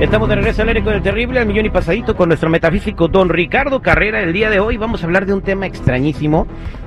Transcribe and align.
Estamos 0.00 0.28
de 0.28 0.36
regreso 0.36 0.62
al 0.62 0.68
aire 0.68 0.84
con 0.84 0.94
el 0.94 1.02
terrible, 1.02 1.40
al 1.40 1.46
millón 1.46 1.66
y 1.66 1.70
pasadito, 1.70 2.14
con 2.14 2.28
nuestro 2.28 2.48
metafísico 2.48 3.08
don 3.08 3.28
Ricardo 3.28 3.82
Carrera. 3.82 4.22
El 4.22 4.32
día 4.32 4.48
de 4.48 4.60
hoy 4.60 4.76
vamos 4.76 5.02
a 5.02 5.06
hablar 5.06 5.26
de 5.26 5.34
un 5.34 5.42
tema 5.42 5.66
extrañísimo, 5.66 6.46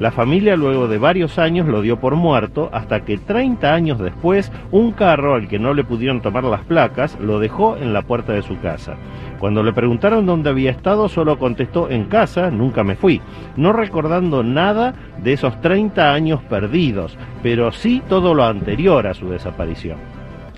La 0.00 0.10
familia 0.10 0.56
luego 0.56 0.88
de 0.88 0.96
varios 0.96 1.38
años 1.38 1.68
lo 1.68 1.82
dio 1.82 2.00
por 2.00 2.16
muerto 2.16 2.70
hasta 2.72 3.04
que 3.04 3.18
30 3.18 3.74
años 3.74 3.98
después 3.98 4.50
un 4.70 4.92
carro 4.92 5.34
al 5.34 5.46
que 5.46 5.58
no 5.58 5.74
le 5.74 5.84
pudieron 5.84 6.22
tomar 6.22 6.44
las 6.44 6.64
placas 6.64 7.18
lo 7.20 7.38
dejó 7.38 7.76
en 7.76 7.92
la 7.92 8.00
puerta 8.00 8.32
de 8.32 8.40
su 8.40 8.58
casa. 8.60 8.96
Cuando 9.38 9.62
le 9.62 9.74
preguntaron 9.74 10.24
dónde 10.24 10.48
había 10.48 10.70
estado 10.70 11.10
solo 11.10 11.38
contestó 11.38 11.90
en 11.90 12.06
casa, 12.06 12.50
nunca 12.50 12.82
me 12.82 12.96
fui, 12.96 13.20
no 13.56 13.74
recordando 13.74 14.42
nada 14.42 14.94
de 15.22 15.34
esos 15.34 15.60
30 15.60 16.14
años 16.14 16.40
perdidos, 16.44 17.18
pero 17.42 17.70
sí 17.70 18.02
todo 18.08 18.32
lo 18.32 18.44
anterior 18.44 19.06
a 19.06 19.12
su 19.12 19.28
desaparición. 19.28 19.98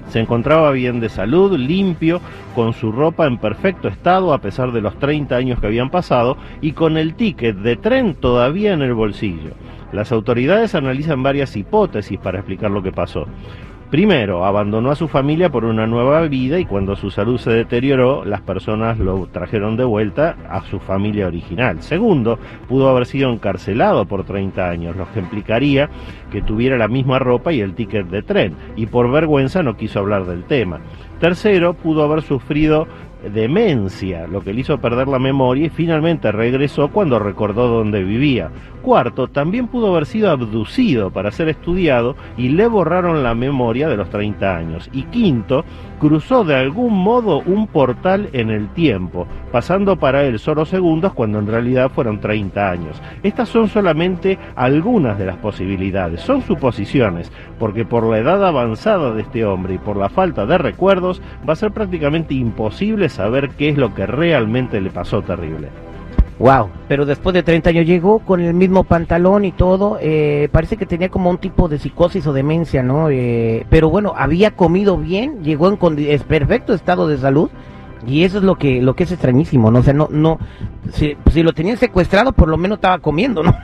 Se 0.09 0.21
encontraba 0.21 0.71
bien 0.73 1.01
de 1.01 1.09
salud, 1.09 1.57
limpio, 1.57 2.21
con 2.55 2.73
su 2.75 2.93
ropa 2.93 3.27
en 3.27 3.39
perfecto 3.39 3.89
estado 3.89 4.33
a 4.33 4.39
pesar 4.39 4.73
de 4.73 4.81
los 4.81 4.99
30 4.99 5.35
años 5.35 5.61
que 5.61 5.67
habían 5.67 5.91
pasado 5.91 6.37
y 6.61 6.73
con 6.73 6.97
el 6.97 7.15
ticket 7.15 7.57
de 7.57 7.77
tren 7.77 8.15
todavía 8.15 8.73
en 8.73 8.83
el 8.83 8.95
bolsillo. 8.95 9.53
Las 9.93 10.13
autoridades 10.13 10.75
analizan 10.75 11.23
varias 11.23 11.57
hipótesis 11.57 12.19
para 12.19 12.39
explicar 12.39 12.71
lo 12.71 12.83
que 12.83 12.93
pasó. 12.93 13.27
Primero, 13.93 14.47
abandonó 14.47 14.91
a 14.91 14.97
su 14.97 15.07
familia 15.07 15.51
por 15.51 15.67
una 15.67 15.87
nueva 15.87 16.23
vida 16.23 16.59
y 16.59 16.65
cuando 16.65 16.97
su 16.97 17.11
salud 17.11 17.37
se 17.37 17.51
deterioró, 17.51 18.25
las 18.25 18.41
personas 18.41 18.99
lo 18.99 19.27
trajeron 19.27 19.77
de 19.77 19.85
vuelta 19.85 20.35
a 20.49 20.63
su 20.63 20.81
familia 20.81 21.27
original. 21.27 21.83
Segundo, 21.83 22.39
pudo 22.69 22.89
haber 22.89 23.05
sido 23.05 23.31
encarcelado 23.31 24.07
por 24.07 24.25
30 24.25 24.67
años, 24.67 24.97
lo 24.97 25.13
que 25.13 25.19
implicaría 25.19 25.91
que 26.31 26.41
tuviera 26.41 26.79
la 26.79 26.89
misma 26.89 27.19
ropa 27.19 27.53
y 27.53 27.61
el 27.61 27.75
ticket 27.75 28.07
de 28.07 28.23
tren, 28.23 28.57
y 28.77 28.87
por 28.87 29.11
vergüenza 29.11 29.63
no 29.63 29.77
quiso 29.77 29.99
hablar 29.99 30.25
del 30.25 30.45
tema. 30.45 30.81
Tercero, 31.21 31.75
pudo 31.75 32.03
haber 32.03 32.23
sufrido 32.23 32.89
demencia, 33.31 34.27
lo 34.27 34.43
que 34.43 34.53
le 34.53 34.61
hizo 34.61 34.79
perder 34.79 35.09
la 35.09 35.19
memoria 35.19 35.67
y 35.67 35.71
finalmente 35.71 36.33
regresó 36.33 36.89
cuando 36.89 37.19
recordó 37.19 37.69
dónde 37.69 38.03
vivía. 38.03 38.51
Cuarto, 38.83 39.29
también 39.29 39.69
pudo 39.69 39.93
haber 39.93 40.07
sido 40.07 40.31
abducido 40.31 41.11
para 41.11 41.31
ser 41.31 41.49
estudiado 41.49 42.17
y 42.37 42.49
le 42.49 42.67
borraron 42.67 43.23
la 43.23 43.35
memoria 43.35 43.89
de 43.89 43.97
los 43.97 44.11
30 44.11 44.57
años. 44.57 44.91
Y 44.93 45.05
quinto, 45.05 45.65
cruzó 46.01 46.43
de 46.43 46.57
algún 46.57 46.95
modo 46.95 47.43
un 47.47 47.69
portal 47.69 48.29
en 48.33 48.51
el 48.51 48.69
tiempo, 48.71 49.29
pasando 49.53 49.97
para 49.97 50.25
él 50.25 50.41
solo 50.41 50.65
segundos 50.65 51.13
cuando 51.15 51.39
en 51.39 51.47
realidad 51.47 51.93
fueron 51.93 52.21
30 52.21 52.71
años. 52.71 53.01
Estas 53.23 53.49
son 53.49 53.69
solamente 53.69 54.37
algunas 54.57 55.17
de 55.17 55.27
las 55.27 55.37
posibilidades, 55.37 56.21
son 56.21 56.43
suposiciones, 56.43 57.31
porque 57.61 57.85
por 57.85 58.05
la 58.05 58.19
edad 58.19 58.45
avanzada 58.45 59.13
de 59.13 59.23
este 59.23 59.45
hombre 59.45 59.75
y 59.75 59.79
por 59.79 59.97
la 59.97 60.09
falta 60.09 60.45
de 60.45 60.59
recuerdos 60.59 61.23
va 61.49 61.53
a 61.53 61.57
ser 61.57 61.71
prácticamente 61.71 62.35
imposible 62.35 63.09
saber 63.13 63.51
qué 63.51 63.69
es 63.69 63.79
lo 63.79 63.95
que 63.95 64.07
realmente 64.07 64.81
le 64.81 64.91
pasó 64.91 65.23
terrible. 65.23 65.69
Wow, 66.39 66.71
pero 66.89 67.05
después 67.07 67.35
de 67.35 67.45
30 67.45 67.71
años 67.71 67.87
llegó 67.87 68.19
con 68.19 68.41
el 68.41 68.53
mismo 68.55 68.83
pantalón 68.83 69.45
y 69.45 69.53
todo, 69.53 69.99
eh, 70.01 70.49
parece 70.51 70.77
que 70.77 70.87
tenía 70.87 71.09
como 71.09 71.31
un 71.31 71.39
tipo 71.39 71.69
de 71.69 71.79
psicosis 71.79 72.27
o 72.27 72.33
demencia, 72.33 72.83
¿no? 72.83 73.11
Eh, 73.11 73.65
pero 73.71 73.89
bueno, 73.91 74.15
había 74.17 74.51
comido 74.53 74.97
bien, 74.97 75.45
llegó 75.45 75.69
en 75.69 75.77
perfecto 76.27 76.75
estado 76.75 77.07
de 77.07 77.19
salud 77.19 77.49
y 78.07 78.25
eso 78.25 78.39
es 78.39 78.45
lo 78.45 78.57
que 78.57 78.83
lo 78.83 78.97
que 78.97 79.05
es 79.05 79.13
extrañísimo, 79.13 79.71
¿no? 79.71 79.79
O 79.79 79.83
sea, 79.83 79.95
no, 79.95 80.09
no, 80.11 80.41
si, 80.93 81.17
si 81.31 81.45
lo 81.45 81.53
tenían 81.53 81.77
secuestrado, 81.77 82.33
por 82.33 82.49
lo 82.49 82.57
menos 82.57 82.79
estaba 82.79 82.99
comiendo, 82.99 83.45
¿no? 83.45 83.57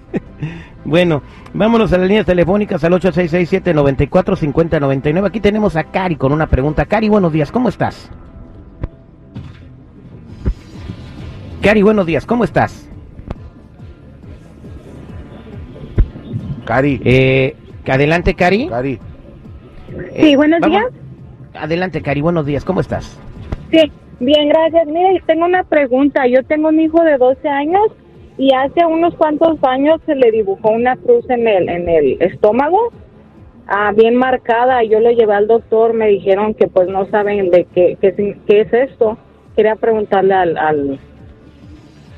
bueno, 0.86 1.20
vámonos 1.52 1.92
a 1.92 1.98
las 1.98 2.08
líneas 2.08 2.24
telefónicas 2.24 2.82
al 2.84 2.92
8667-945099. 2.92 5.26
Aquí 5.26 5.40
tenemos 5.40 5.76
a 5.76 5.84
Cari 5.84 6.16
con 6.16 6.32
una 6.32 6.46
pregunta. 6.46 6.86
Cari, 6.86 7.10
buenos 7.10 7.32
días, 7.32 7.52
¿cómo 7.52 7.68
estás? 7.68 8.10
Cari, 11.62 11.82
buenos 11.82 12.06
días, 12.06 12.24
¿cómo 12.24 12.44
estás? 12.44 12.88
Cari. 16.64 17.00
Eh, 17.04 17.56
adelante, 17.86 18.34
Cari. 18.34 18.68
Cari. 18.68 18.98
sí, 20.16 20.36
buenos 20.36 20.60
días. 20.60 20.84
Adelante, 21.54 22.00
Cari, 22.00 22.20
buenos 22.20 22.46
días, 22.46 22.64
¿cómo 22.64 22.80
estás? 22.80 23.18
Sí, 23.72 23.90
bien, 24.20 24.48
gracias. 24.50 24.86
Mire, 24.86 25.20
tengo 25.26 25.46
una 25.46 25.64
pregunta. 25.64 26.28
Yo 26.28 26.44
tengo 26.44 26.68
un 26.68 26.78
hijo 26.78 27.02
de 27.02 27.18
12 27.18 27.48
años 27.48 27.88
y 28.36 28.54
hace 28.54 28.86
unos 28.86 29.14
cuantos 29.16 29.58
años 29.62 30.00
se 30.06 30.14
le 30.14 30.30
dibujó 30.30 30.70
una 30.70 30.94
cruz 30.96 31.28
en 31.28 31.48
el, 31.48 31.68
en 31.68 31.88
el 31.88 32.22
estómago, 32.22 32.92
ah, 33.66 33.92
bien 33.96 34.14
marcada. 34.14 34.84
Yo 34.84 35.00
lo 35.00 35.10
llevé 35.10 35.34
al 35.34 35.48
doctor, 35.48 35.92
me 35.92 36.06
dijeron 36.06 36.54
que 36.54 36.68
pues 36.68 36.86
no 36.88 37.06
saben 37.06 37.50
de 37.50 37.64
qué, 37.74 37.98
qué, 38.00 38.36
qué 38.46 38.60
es 38.60 38.72
esto. 38.72 39.18
Quería 39.56 39.74
preguntarle 39.74 40.34
al 40.34 40.56
al 40.56 41.00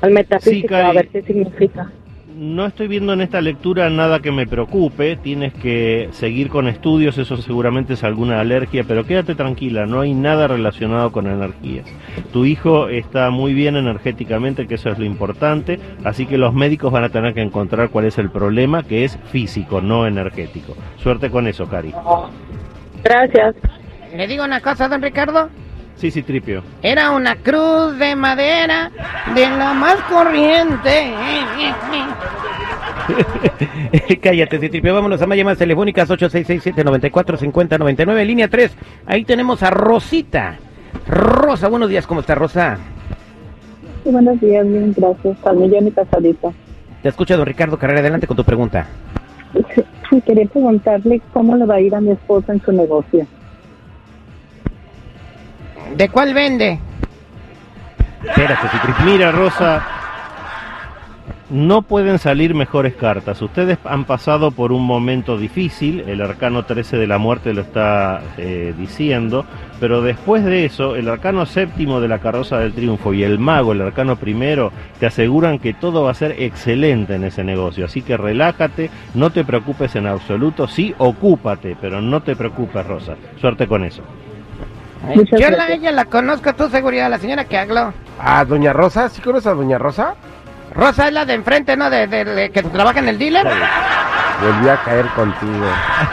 metafísico 0.09 0.75
a 0.75 0.93
ver 0.93 1.07
qué 1.09 1.21
significa. 1.21 1.91
No 2.35 2.65
estoy 2.65 2.87
viendo 2.87 3.13
en 3.13 3.21
esta 3.21 3.39
lectura 3.39 3.87
nada 3.91 4.19
que 4.19 4.31
me 4.31 4.47
preocupe, 4.47 5.15
tienes 5.15 5.53
que 5.53 6.09
seguir 6.11 6.49
con 6.49 6.67
estudios, 6.67 7.19
eso 7.19 7.37
seguramente 7.37 7.93
es 7.93 8.03
alguna 8.03 8.39
alergia, 8.39 8.83
pero 8.87 9.05
quédate 9.05 9.35
tranquila, 9.35 9.85
no 9.85 9.99
hay 9.99 10.15
nada 10.15 10.47
relacionado 10.47 11.11
con 11.11 11.27
energías. 11.27 11.85
Tu 12.33 12.45
hijo 12.45 12.87
está 12.87 13.29
muy 13.29 13.53
bien 13.53 13.75
energéticamente, 13.75 14.65
que 14.65 14.73
eso 14.73 14.89
es 14.89 14.97
lo 14.97 15.05
importante, 15.05 15.79
así 16.03 16.25
que 16.25 16.39
los 16.39 16.51
médicos 16.51 16.91
van 16.91 17.03
a 17.03 17.09
tener 17.09 17.35
que 17.35 17.41
encontrar 17.41 17.89
cuál 17.89 18.05
es 18.05 18.17
el 18.17 18.31
problema, 18.31 18.81
que 18.81 19.03
es 19.03 19.19
físico, 19.25 19.79
no 19.79 20.07
energético. 20.07 20.75
Suerte 20.97 21.29
con 21.29 21.45
eso, 21.45 21.67
Cari. 21.67 21.93
Gracias. 23.03 23.55
¿Le 24.15 24.25
digo 24.25 24.43
una 24.43 24.61
cosa, 24.61 24.87
don 24.87 25.03
Ricardo? 25.03 25.49
Sí, 25.95 26.11
sí, 26.11 26.23
tripio. 26.23 26.63
Era 26.81 27.11
una 27.11 27.35
cruz 27.35 27.99
de 27.99 28.15
madera 28.15 28.89
de 29.35 29.49
la 29.49 29.73
más 29.73 29.97
corriente. 30.09 31.13
Cállate, 34.21 34.69
tripio. 34.69 34.93
Vámonos 34.93 35.21
a 35.21 35.27
más 35.27 35.37
llamadas 35.37 35.59
telefónicas 35.59 36.09
8667-945099, 36.09 38.25
línea 38.25 38.47
3. 38.47 38.71
Ahí 39.05 39.25
tenemos 39.25 39.61
a 39.63 39.69
Rosita. 39.69 40.57
Rosa, 41.07 41.67
buenos 41.67 41.89
días, 41.89 42.07
¿cómo 42.07 42.21
está 42.21 42.35
Rosa? 42.35 42.77
Sí, 44.03 44.11
buenos 44.11 44.39
días, 44.41 44.67
bien, 44.67 44.93
gracias. 44.95 45.37
Al 45.45 45.57
millón 45.57 45.87
y 45.87 45.91
pasadito. 45.91 46.53
Te 47.01 47.09
escucha 47.09 47.35
don 47.37 47.45
Ricardo 47.45 47.77
Carrera, 47.77 47.99
adelante 47.99 48.25
con 48.27 48.37
tu 48.37 48.43
pregunta. 48.43 48.87
Sí, 50.11 50.19
quería 50.19 50.45
preguntarle 50.45 51.21
cómo 51.31 51.55
le 51.55 51.65
va 51.65 51.75
a 51.75 51.79
ir 51.79 51.95
a 51.95 52.01
mi 52.01 52.11
esposa 52.11 52.51
en 52.51 52.61
su 52.61 52.73
negocio. 52.73 53.25
¿De 55.95 56.09
cuál 56.09 56.33
vende? 56.33 56.79
Espérate, 58.23 58.67
Mira, 59.05 59.31
Rosa. 59.31 59.83
No 61.49 61.81
pueden 61.81 62.17
salir 62.17 62.55
mejores 62.55 62.95
cartas. 62.95 63.41
Ustedes 63.41 63.77
han 63.83 64.05
pasado 64.05 64.51
por 64.51 64.71
un 64.71 64.85
momento 64.85 65.37
difícil, 65.37 65.99
el 66.07 66.21
arcano 66.21 66.63
13 66.63 66.95
de 66.95 67.07
la 67.07 67.17
muerte 67.17 67.53
lo 67.53 67.59
está 67.59 68.21
eh, 68.37 68.73
diciendo, 68.77 69.45
pero 69.81 70.01
después 70.01 70.45
de 70.45 70.63
eso, 70.63 70.95
el 70.95 71.09
arcano 71.09 71.45
séptimo 71.45 71.99
de 71.99 72.07
la 72.07 72.19
carroza 72.19 72.57
del 72.59 72.71
triunfo 72.71 73.13
y 73.13 73.23
el 73.23 73.37
mago, 73.37 73.73
el 73.73 73.81
arcano 73.81 74.15
primero, 74.15 74.71
te 74.97 75.07
aseguran 75.07 75.59
que 75.59 75.73
todo 75.73 76.03
va 76.03 76.11
a 76.11 76.13
ser 76.13 76.41
excelente 76.41 77.15
en 77.15 77.25
ese 77.25 77.43
negocio. 77.43 77.83
Así 77.83 78.01
que 78.01 78.15
relájate, 78.15 78.89
no 79.13 79.31
te 79.31 79.43
preocupes 79.43 79.93
en 79.97 80.07
absoluto, 80.07 80.69
sí, 80.69 80.95
ocúpate, 80.99 81.75
pero 81.81 81.99
no 81.99 82.21
te 82.21 82.37
preocupes, 82.37 82.87
Rosa. 82.87 83.17
Suerte 83.41 83.67
con 83.67 83.83
eso. 83.83 84.03
Muchas 85.03 85.39
Yo 85.39 85.49
la, 85.49 85.69
ella 85.69 85.91
la 85.91 86.05
conozco, 86.05 86.53
tu 86.53 86.69
seguridad, 86.69 87.09
la 87.09 87.17
señora 87.17 87.45
que 87.45 87.57
habló. 87.57 87.93
¿A 88.19 88.45
Doña 88.45 88.71
Rosa? 88.73 89.09
¿Sí 89.09 89.21
conoces 89.21 89.47
a 89.47 89.53
Doña 89.53 89.77
Rosa? 89.77 90.15
Rosa 90.75 91.07
es 91.07 91.13
la 91.13 91.25
de 91.25 91.33
enfrente, 91.33 91.75
¿no? 91.75 91.89
De, 91.89 92.07
de- 92.07 92.23
de 92.23 92.49
que 92.51 92.63
trabaja 92.63 92.99
en 92.99 93.09
el 93.09 93.17
dealer. 93.17 93.45
Volví 93.45 94.69
a 94.69 94.77
caer 94.83 95.05
contigo. 95.07 95.65